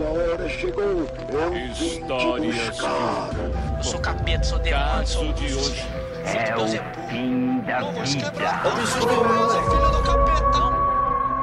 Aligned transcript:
Sua 0.00 0.08
hora 0.08 0.48
chegou. 0.48 0.82
Eu 0.82 1.50
vim 1.52 1.70
te 1.74 2.00
buscar. 2.00 3.28
Eu 3.76 3.84
sou 3.84 4.00
capeta, 4.00 4.42
sou 4.42 4.58
demônio, 4.58 5.06
sou 5.06 5.30
de 5.34 5.54
hoje. 5.54 5.86
É 6.24 6.56
o 6.56 6.66
fim 7.10 7.60
da 7.60 7.80
vida. 8.00 8.32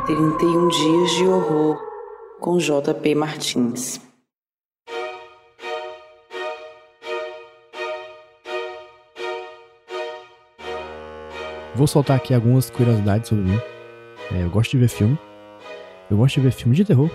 31 0.07 0.67
dias 0.69 1.11
de 1.11 1.27
horror 1.27 1.79
com 2.39 2.57
JP 2.57 3.13
Martins. 3.13 4.01
Vou 11.75 11.85
soltar 11.85 12.17
aqui 12.17 12.33
algumas 12.33 12.71
curiosidades 12.71 13.29
sobre 13.29 13.43
mim. 13.43 13.61
É, 14.31 14.43
eu 14.43 14.49
gosto 14.49 14.71
de 14.71 14.79
ver 14.79 14.87
filme. 14.87 15.19
Eu 16.09 16.17
gosto 16.17 16.35
de 16.35 16.41
ver 16.41 16.51
filme 16.51 16.75
de 16.75 16.83
terror. 16.83 17.11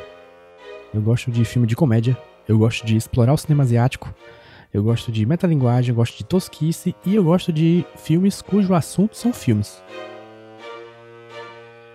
Eu 0.93 1.01
gosto 1.01 1.31
de 1.31 1.45
filme 1.45 1.67
de 1.67 1.77
comédia. 1.77 2.17
Eu 2.47 2.59
gosto 2.59 2.85
de 2.85 2.97
explorar 2.97 3.33
o 3.33 3.39
cinema 3.39 3.63
asiático. 3.63 4.13
Eu 4.73 4.83
gosto 4.83 5.13
de 5.13 5.27
metalinguagem, 5.27 5.91
eu 5.91 5.97
gosto 5.97 6.17
de 6.17 6.25
tosquice 6.25 6.95
e 7.05 7.15
eu 7.15 7.25
gosto 7.25 7.53
de 7.53 7.85
filmes 7.97 8.41
cujo 8.41 8.75
assunto 8.75 9.17
são 9.17 9.33
filmes. 9.33 9.83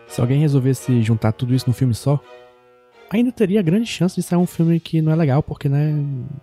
Se 0.08 0.22
alguém 0.22 0.40
resolvesse 0.40 1.02
juntar 1.02 1.32
tudo 1.32 1.56
isso 1.56 1.68
num 1.68 1.74
filme 1.74 1.94
só, 1.94 2.20
ainda 3.10 3.32
teria 3.32 3.62
grande 3.62 3.88
chance 3.88 4.16
de 4.16 4.22
sair 4.22 4.38
um 4.38 4.46
filme 4.46 4.80
que 4.80 5.02
não 5.02 5.12
é 5.12 5.16
legal, 5.16 5.42
porque 5.42 5.68
né, 5.68 5.92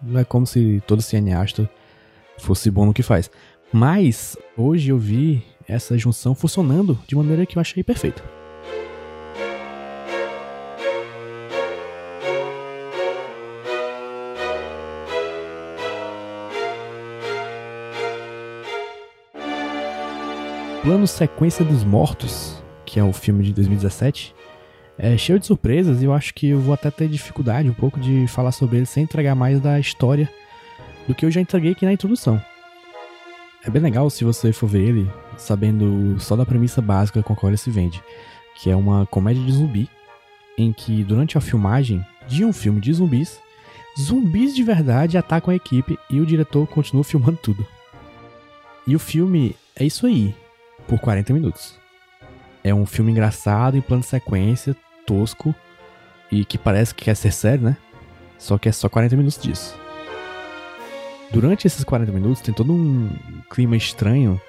não 0.02 0.20
é 0.20 0.24
como 0.24 0.46
se 0.46 0.82
todo 0.86 1.00
cineasta 1.00 1.70
fosse 2.38 2.70
bom 2.70 2.86
no 2.86 2.94
que 2.94 3.02
faz. 3.02 3.30
Mas 3.72 4.36
hoje 4.56 4.90
eu 4.90 4.98
vi 4.98 5.42
essa 5.68 5.96
junção 5.96 6.34
funcionando 6.34 6.98
de 7.06 7.16
maneira 7.16 7.46
que 7.46 7.56
eu 7.56 7.60
achei 7.60 7.82
perfeita. 7.82 8.22
Plano 20.84 21.06
Sequência 21.06 21.64
dos 21.64 21.82
Mortos, 21.82 22.62
que 22.84 23.00
é 23.00 23.02
o 23.02 23.10
filme 23.10 23.42
de 23.42 23.54
2017, 23.54 24.34
é 24.98 25.16
cheio 25.16 25.40
de 25.40 25.46
surpresas 25.46 26.02
e 26.02 26.04
eu 26.04 26.12
acho 26.12 26.34
que 26.34 26.50
eu 26.50 26.60
vou 26.60 26.74
até 26.74 26.90
ter 26.90 27.08
dificuldade 27.08 27.70
um 27.70 27.72
pouco 27.72 27.98
de 27.98 28.26
falar 28.28 28.52
sobre 28.52 28.76
ele 28.76 28.84
sem 28.84 29.04
entregar 29.04 29.34
mais 29.34 29.58
da 29.60 29.80
história 29.80 30.30
do 31.08 31.14
que 31.14 31.24
eu 31.24 31.30
já 31.30 31.40
entreguei 31.40 31.72
aqui 31.72 31.86
na 31.86 31.92
introdução. 31.94 32.38
É 33.64 33.70
bem 33.70 33.80
legal 33.80 34.10
se 34.10 34.24
você 34.24 34.52
for 34.52 34.66
ver 34.66 34.82
ele 34.82 35.10
sabendo 35.38 36.20
só 36.20 36.36
da 36.36 36.44
premissa 36.44 36.82
básica 36.82 37.22
com 37.22 37.32
a 37.32 37.36
qual 37.36 37.48
ele 37.48 37.56
se 37.56 37.70
vende, 37.70 38.02
que 38.54 38.68
é 38.68 38.76
uma 38.76 39.06
comédia 39.06 39.42
de 39.42 39.52
zumbi, 39.52 39.88
em 40.58 40.70
que 40.70 41.02
durante 41.02 41.38
a 41.38 41.40
filmagem 41.40 42.04
de 42.28 42.44
um 42.44 42.52
filme 42.52 42.82
de 42.82 42.92
zumbis, 42.92 43.40
zumbis 43.98 44.54
de 44.54 44.62
verdade 44.62 45.16
atacam 45.16 45.50
a 45.50 45.56
equipe 45.56 45.98
e 46.10 46.20
o 46.20 46.26
diretor 46.26 46.66
continua 46.66 47.04
filmando 47.04 47.38
tudo. 47.38 47.66
E 48.86 48.94
o 48.94 48.98
filme 48.98 49.56
é 49.74 49.86
isso 49.86 50.06
aí, 50.06 50.34
por 50.86 50.98
40 50.98 51.32
minutos. 51.32 51.78
É 52.62 52.74
um 52.74 52.86
filme 52.86 53.12
engraçado 53.12 53.76
em 53.76 53.80
plano 53.80 54.02
de 54.02 54.08
sequência, 54.08 54.76
tosco 55.06 55.54
e 56.30 56.44
que 56.44 56.56
parece 56.56 56.94
que 56.94 57.04
quer 57.04 57.14
ser 57.14 57.32
sério, 57.32 57.64
né? 57.64 57.76
Só 58.38 58.58
que 58.58 58.68
é 58.68 58.72
só 58.72 58.88
40 58.88 59.16
minutos 59.16 59.40
disso. 59.40 59.78
Durante 61.30 61.66
esses 61.66 61.84
40 61.84 62.12
minutos 62.12 62.40
tem 62.40 62.54
todo 62.54 62.72
um 62.72 63.10
clima 63.50 63.76
estranho 63.76 64.40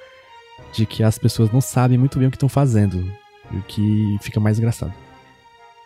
de 0.71 0.85
que 0.85 1.03
as 1.03 1.17
pessoas 1.17 1.51
não 1.51 1.61
sabem 1.61 1.97
muito 1.97 2.19
bem 2.19 2.27
o 2.27 2.31
que 2.31 2.37
estão 2.37 2.49
fazendo, 2.49 3.11
o 3.51 3.61
que 3.61 4.17
fica 4.21 4.39
mais 4.39 4.57
engraçado. 4.57 4.93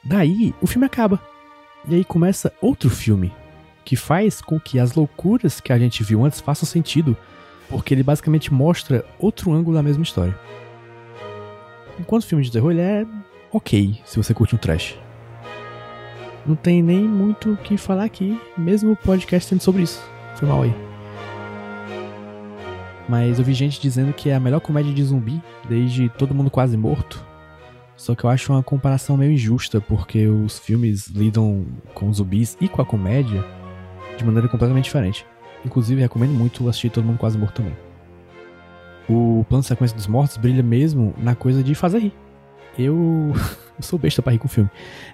Daí, 0.03 0.53
o 0.61 0.67
filme 0.67 0.85
acaba. 0.85 1.21
E 1.87 1.95
aí 1.95 2.03
começa 2.03 2.53
outro 2.61 2.89
filme, 2.89 3.33
que 3.85 3.95
faz 3.95 4.41
com 4.41 4.59
que 4.59 4.79
as 4.79 4.93
loucuras 4.93 5.59
que 5.59 5.71
a 5.71 5.79
gente 5.79 6.03
viu 6.03 6.25
antes 6.25 6.41
façam 6.41 6.67
sentido, 6.67 7.15
porque 7.69 7.93
ele 7.93 8.03
basicamente 8.03 8.53
mostra 8.53 9.05
outro 9.17 9.53
ângulo 9.53 9.75
da 9.75 9.83
mesma 9.83 10.03
história. 10.03 10.37
Enquanto 11.99 12.23
o 12.23 12.25
filme 12.25 12.43
de 12.43 12.51
terror 12.51 12.71
ele 12.71 12.81
é 12.81 13.05
ok, 13.51 13.99
se 14.03 14.17
você 14.17 14.33
curte 14.33 14.55
um 14.55 14.57
trash. 14.57 14.97
Não 16.45 16.55
tem 16.55 16.81
nem 16.81 17.01
muito 17.01 17.53
o 17.53 17.57
que 17.57 17.77
falar 17.77 18.05
aqui, 18.05 18.39
mesmo 18.57 18.91
o 18.91 18.95
podcast 18.95 19.49
sendo 19.49 19.61
sobre 19.61 19.83
isso. 19.83 20.01
Foi 20.35 20.47
mal 20.47 20.63
aí. 20.63 20.73
Mas 23.07 23.39
eu 23.39 23.45
vi 23.45 23.53
gente 23.53 23.81
dizendo 23.81 24.13
que 24.13 24.29
é 24.29 24.35
a 24.35 24.39
melhor 24.39 24.59
comédia 24.59 24.93
de 24.93 25.03
zumbi 25.03 25.41
desde 25.67 26.09
Todo 26.09 26.33
Mundo 26.33 26.49
Quase 26.49 26.77
Morto. 26.77 27.25
Só 27.95 28.15
que 28.15 28.23
eu 28.23 28.29
acho 28.29 28.53
uma 28.53 28.63
comparação 28.63 29.17
meio 29.17 29.33
injusta, 29.33 29.81
porque 29.81 30.27
os 30.27 30.57
filmes 30.57 31.07
lidam 31.07 31.65
com 31.93 32.13
zumbis 32.13 32.55
e 32.61 32.69
com 32.69 32.81
a 32.81 32.85
comédia 32.85 33.43
de 34.17 34.23
maneira 34.23 34.47
completamente 34.47 34.85
diferente. 34.85 35.25
Inclusive, 35.65 36.01
recomendo 36.01 36.31
muito 36.31 36.67
assistir 36.69 36.89
Todo 36.89 37.05
Mundo 37.05 37.17
Quase 37.17 37.37
Morto 37.37 37.55
também. 37.55 37.75
O 39.09 39.43
plano 39.49 39.63
sequência 39.63 39.95
dos 39.95 40.07
mortos 40.07 40.37
brilha 40.37 40.61
mesmo 40.61 41.13
na 41.17 41.35
coisa 41.35 41.63
de 41.63 41.73
fazer 41.73 41.99
rir. 41.99 42.13
Eu, 42.77 43.33
eu 43.77 43.81
sou 43.81 43.97
besta 43.97 44.21
pra 44.21 44.31
rir 44.31 44.37
com 44.37 44.47
filme. 44.47 44.69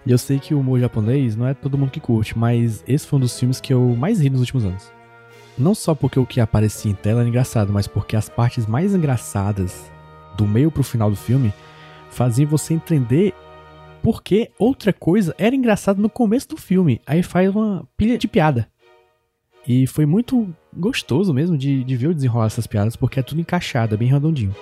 E 0.05 0.11
eu 0.11 0.17
sei 0.17 0.37
que 0.37 0.53
o 0.53 0.59
humor 0.59 0.79
japonês 0.79 1.35
não 1.35 1.47
é 1.47 1.53
todo 1.53 1.77
mundo 1.77 1.91
que 1.91 1.99
curte, 1.99 2.37
mas 2.37 2.83
esse 2.87 3.07
foi 3.07 3.17
um 3.17 3.21
dos 3.21 3.39
filmes 3.39 3.61
que 3.61 3.73
eu 3.73 3.95
mais 3.95 4.19
ri 4.19 4.29
nos 4.29 4.41
últimos 4.41 4.65
anos. 4.65 4.91
Não 5.57 5.73
só 5.73 5.95
porque 5.95 6.19
o 6.19 6.25
que 6.25 6.41
aparecia 6.41 6.91
em 6.91 6.95
tela 6.95 7.21
era 7.21 7.29
engraçado, 7.29 7.71
mas 7.71 7.87
porque 7.87 8.17
as 8.17 8.27
partes 8.27 8.67
mais 8.67 8.93
engraçadas 8.93 9.89
do 10.35 10.45
meio 10.45 10.69
pro 10.69 10.83
final 10.83 11.09
do 11.09 11.15
filme 11.15 11.53
faziam 12.09 12.49
você 12.49 12.73
entender 12.73 13.33
por 14.03 14.21
que 14.21 14.51
outra 14.59 14.91
coisa 14.91 15.33
era 15.37 15.55
engraçada 15.55 16.01
no 16.01 16.09
começo 16.09 16.49
do 16.49 16.57
filme. 16.57 17.01
Aí 17.07 17.23
faz 17.23 17.49
uma 17.49 17.87
pilha 17.97 18.17
de 18.17 18.27
piada. 18.27 18.67
E 19.67 19.87
foi 19.87 20.05
muito 20.05 20.53
gostoso 20.75 21.33
mesmo 21.33 21.57
de, 21.57 21.83
de 21.83 21.95
ver 21.95 22.07
o 22.07 22.13
desenrolar 22.13 22.45
dessas 22.45 22.67
piadas, 22.67 22.95
porque 22.95 23.19
é 23.19 23.23
tudo 23.23 23.41
encaixado, 23.41 23.95
é 23.95 23.97
bem 23.97 24.07
redondinho. 24.07 24.55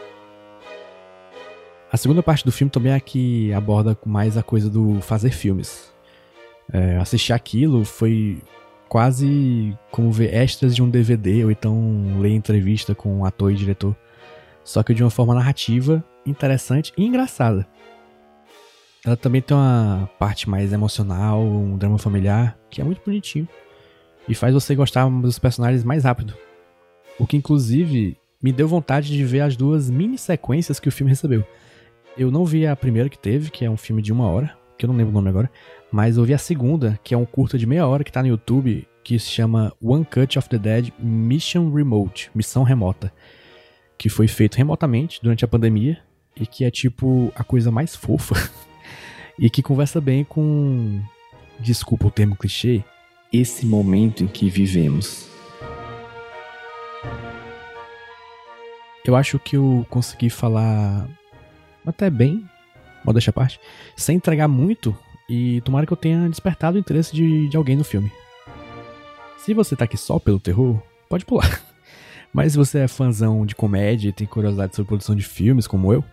A 1.92 1.98
segunda 1.98 2.24
parte 2.24 2.44
do 2.44 2.52
filme 2.52 2.72
também 2.72 2.92
é 2.92 2.96
a 2.96 3.00
que 3.00 3.54
aborda 3.54 3.98
mais 4.06 4.38
a 4.38 4.42
coisa 4.42 4.70
do 4.70 5.00
fazer 5.02 5.32
filmes. 5.32 5.94
É, 6.72 6.98
assistir 6.98 7.34
aquilo 7.34 7.86
foi 7.86 8.42
quase 8.90 9.78
como 9.92 10.12
ver 10.12 10.34
extras 10.34 10.76
de 10.76 10.82
um 10.82 10.90
DVD 10.90 11.44
ou 11.44 11.52
então 11.52 12.20
ler 12.20 12.32
entrevista 12.32 12.96
com 12.96 13.20
um 13.20 13.26
ator 13.26 13.52
e 13.52 13.56
diretor. 13.56 13.96
Só 14.64 14.82
que 14.82 14.94
de 14.94 15.04
uma 15.04 15.10
forma 15.10 15.36
narrativa, 15.36 16.04
interessante 16.26 16.94
e 16.98 17.06
engraçada. 17.06 17.68
Ela 19.06 19.18
também 19.18 19.42
tem 19.42 19.56
uma 19.56 20.10
parte 20.18 20.50
mais 20.50 20.72
emocional, 20.72 21.44
um 21.44 21.78
drama 21.78 21.98
familiar, 21.98 22.58
que 22.70 22.80
é 22.80 22.84
muito 22.84 23.02
bonitinho. 23.06 23.48
E 24.28 24.36
faz 24.36 24.54
você 24.54 24.74
gostar 24.76 25.10
dos 25.10 25.38
personagens 25.38 25.84
mais 25.84 26.04
rápido. 26.04 26.34
O 27.20 27.28
que 27.28 27.38
inclusive 27.38 28.18
me 28.42 28.52
deu 28.52 28.68
vontade 28.68 29.08
de 29.08 29.24
ver 29.24 29.42
as 29.42 29.56
duas 29.56 29.90
mini 29.90 30.18
sequências 30.18 30.80
que 30.80 30.90
o 30.90 30.92
filme 30.92 31.10
recebeu. 31.10 31.46
Eu 32.18 32.30
não 32.30 32.46
vi 32.46 32.68
a 32.68 32.76
primeira 32.76 33.10
que 33.10 33.18
teve, 33.18 33.50
que 33.50 33.64
é 33.64 33.70
um 33.70 33.78
filme 33.78 34.02
de 34.02 34.12
uma 34.12 34.28
hora, 34.28 34.56
que 34.78 34.86
eu 34.86 34.88
não 34.88 34.96
lembro 34.96 35.12
o 35.12 35.14
nome 35.14 35.30
agora, 35.30 35.50
mas 35.92 36.18
eu 36.18 36.26
vi 36.26 36.34
a 36.34 36.38
segunda, 36.38 37.00
que 37.04 37.14
é 37.14 37.18
um 37.18 37.26
curta 37.26 37.58
de 37.58 37.66
meia 37.66 37.88
hora 37.88 38.04
que 38.04 38.12
tá 38.12 38.22
no 38.22 38.28
YouTube, 38.28 38.88
que 39.04 39.18
se 39.18 39.30
chama 39.30 39.74
One 39.82 40.06
Cut 40.06 40.38
of 40.38 40.50
the 40.50 40.58
Dead 40.58 40.92
Mission 41.00 41.72
Remote, 41.72 42.30
Missão 42.36 42.64
Remota, 42.64 43.14
que 43.98 44.10
foi 44.10 44.28
feito 44.28 44.56
remotamente 44.56 45.20
durante 45.22 45.46
a 45.46 45.48
pandemia 45.48 46.00
e 46.36 46.46
que 46.46 46.64
é 46.66 46.72
tipo 46.72 47.32
a 47.36 47.44
coisa 47.44 47.72
mais 47.72 47.96
fofa 47.96 48.36
e 49.40 49.50
que 49.50 49.62
conversa 49.62 50.02
bem 50.02 50.24
com, 50.24 51.02
desculpa 51.60 52.08
o 52.08 52.12
termo 52.12 52.36
clichê, 52.36 52.84
esse 53.34 53.66
momento 53.66 54.24
em 54.24 54.28
que 54.28 54.48
vivemos. 54.48 55.28
Eu 59.04 59.16
acho 59.16 59.40
que 59.40 59.58
eu 59.58 59.86
consegui 59.90 60.30
falar 60.30 61.10
até 61.86 62.10
bem, 62.10 62.48
modéstia 63.04 63.32
à 63.32 63.34
parte, 63.34 63.60
sem 63.98 64.18
entregar 64.18 64.48
muito 64.48 64.96
e 65.28 65.60
tomara 65.62 65.86
que 65.86 65.92
eu 65.92 65.98
tenha 65.98 66.30
despertado 66.30 66.78
o 66.78 66.80
interesse 66.80 67.14
de, 67.14 67.50
de 67.50 67.58
alguém 67.58 67.76
no 67.76 67.84
filme. 67.84 68.12
Se 69.38 69.54
você 69.54 69.76
tá 69.76 69.86
aqui 69.86 69.98
só 69.98 70.20
pelo 70.20 70.40
terror, 70.40 70.82
pode 71.10 71.26
pular. 71.26 71.62
Mas 72.32 72.54
se 72.54 72.58
você 72.58 72.80
é 72.80 72.88
fãzão 72.88 73.46
de 73.46 73.56
comédia 73.56 74.10
e 74.10 74.14
tem 74.14 74.26
curiosidade 74.26 74.76
sobre 74.76 74.88
produção 74.88 75.16
de 75.16 75.24
filmes, 75.24 75.68
como 75.68 75.92
eu, 75.92 76.04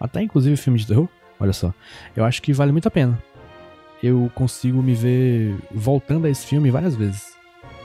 até 0.00 0.22
inclusive 0.22 0.56
filme 0.56 0.78
de 0.78 0.86
terror, 0.86 1.08
olha 1.38 1.52
só, 1.52 1.74
eu 2.16 2.24
acho 2.24 2.40
que 2.40 2.52
vale 2.52 2.72
muito 2.72 2.88
a 2.88 2.90
pena. 2.90 3.22
Eu 4.02 4.30
consigo 4.34 4.82
me 4.82 4.94
ver 4.94 5.56
voltando 5.70 6.26
a 6.26 6.30
esse 6.30 6.46
filme 6.46 6.70
várias 6.70 6.94
vezes. 6.94 7.36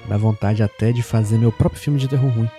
Dá 0.07 0.17
vontade 0.17 0.61
até 0.61 0.91
de 0.91 1.01
fazer 1.01 1.37
meu 1.37 1.51
próprio 1.51 1.81
filme 1.81 1.99
de 1.99 2.07
terror 2.07 2.29
ruim. 2.29 2.49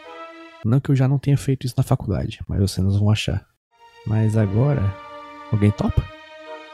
Não 0.64 0.80
que 0.80 0.90
eu 0.90 0.96
já 0.96 1.06
não 1.06 1.18
tenha 1.18 1.36
feito 1.36 1.66
isso 1.66 1.74
na 1.76 1.84
faculdade, 1.84 2.40
mas 2.48 2.58
vocês 2.58 2.84
não 2.84 2.98
vão 2.98 3.10
achar. 3.10 3.46
Mas 4.06 4.36
agora, 4.36 4.82
alguém 5.52 5.70
topa? 5.70 6.04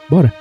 Bora! 0.09 0.33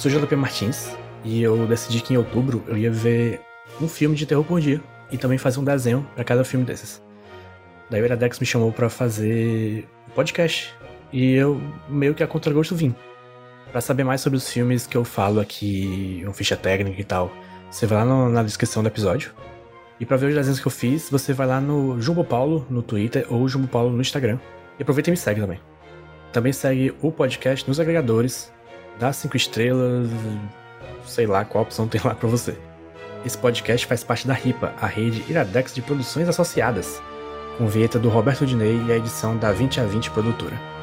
sou 0.00 0.10
JP 0.10 0.34
Martins 0.34 0.96
e 1.22 1.42
eu 1.42 1.66
decidi 1.66 2.00
que 2.00 2.14
em 2.14 2.16
outubro 2.16 2.64
eu 2.66 2.78
ia 2.78 2.90
ver 2.90 3.42
um 3.80 3.88
filme 3.88 4.16
de 4.16 4.26
terror 4.26 4.44
por 4.44 4.60
dia, 4.60 4.80
e 5.10 5.18
também 5.18 5.38
fazer 5.38 5.60
um 5.60 5.64
desenho 5.64 6.06
para 6.14 6.24
cada 6.24 6.44
filme 6.44 6.64
desses. 6.64 7.02
Daí 7.90 8.00
o 8.00 8.04
Iradex 8.04 8.38
me 8.38 8.46
chamou 8.46 8.72
para 8.72 8.88
fazer 8.88 9.86
um 10.08 10.10
podcast 10.12 10.72
e 11.12 11.34
eu 11.34 11.60
meio 11.88 12.14
que 12.14 12.22
a 12.22 12.26
contragosto 12.26 12.74
vim. 12.74 12.94
Para 13.72 13.80
saber 13.80 14.04
mais 14.04 14.20
sobre 14.20 14.36
os 14.36 14.48
filmes 14.48 14.86
que 14.86 14.96
eu 14.96 15.04
falo 15.04 15.40
aqui, 15.40 16.22
uma 16.24 16.32
ficha 16.32 16.56
técnica 16.56 17.00
e 17.00 17.04
tal, 17.04 17.32
você 17.70 17.86
vai 17.86 17.98
lá 17.98 18.04
no, 18.04 18.28
na 18.28 18.42
descrição 18.42 18.82
do 18.82 18.88
episódio. 18.88 19.32
E 19.98 20.06
para 20.06 20.16
ver 20.16 20.28
os 20.28 20.34
desenhos 20.34 20.60
que 20.60 20.66
eu 20.66 20.72
fiz, 20.72 21.10
você 21.10 21.32
vai 21.32 21.46
lá 21.46 21.60
no 21.60 22.00
Jumbo 22.00 22.24
Paulo 22.24 22.66
no 22.70 22.82
Twitter 22.82 23.26
ou 23.28 23.46
Jumbo 23.48 23.68
Paulo 23.68 23.90
no 23.90 24.00
Instagram. 24.00 24.38
E 24.78 24.82
aproveita 24.82 25.10
e 25.10 25.12
me 25.12 25.16
segue 25.16 25.40
também. 25.40 25.60
Também 26.32 26.52
segue 26.52 26.94
o 27.02 27.10
podcast 27.10 27.66
nos 27.68 27.80
agregadores, 27.80 28.52
dá 28.98 29.12
cinco 29.12 29.36
estrelas, 29.36 30.08
sei 31.06 31.26
lá 31.26 31.44
qual 31.44 31.64
opção 31.64 31.88
tem 31.88 32.00
lá 32.04 32.14
para 32.14 32.28
você. 32.28 32.56
Esse 33.24 33.36
podcast 33.36 33.86
faz 33.86 34.02
parte 34.02 34.26
da 34.26 34.32
RIPA, 34.32 34.72
a 34.80 34.86
rede 34.86 35.24
Iradex 35.28 35.74
de 35.74 35.82
Produções 35.82 36.28
Associadas, 36.28 37.02
com 37.58 37.66
vinheta 37.66 37.98
do 37.98 38.08
Roberto 38.08 38.46
Dinei 38.46 38.80
e 38.86 38.92
a 38.92 38.96
edição 38.96 39.36
da 39.36 39.52
20 39.52 39.80
a 39.80 39.84
20 39.84 40.10
Produtora. 40.10 40.79